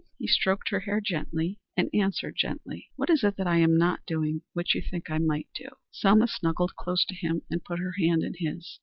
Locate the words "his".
8.35-8.79